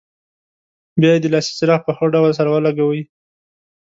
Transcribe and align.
بیا 0.99 1.11
یې 1.13 1.19
د 1.21 1.25
لاسي 1.33 1.51
چراغ 1.59 1.81
په 1.85 1.91
هغه 1.97 2.07
ډول 2.15 2.31
سره 2.39 2.49
ولګوئ. 2.51 3.01